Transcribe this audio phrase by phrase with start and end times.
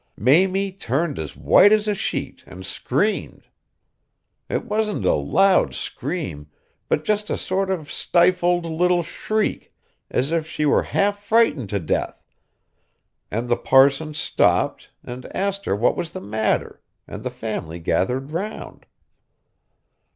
[0.17, 3.45] Mamie turned as white as a sheet and screamed.
[4.49, 6.47] It wasn't a loud scream,
[6.89, 9.71] but just a sort of stifled little shriek,
[10.09, 12.23] as if she were half frightened to death;
[13.29, 18.31] and the parson stopped, and asked her what was the matter, and the family gathered
[18.31, 18.87] round.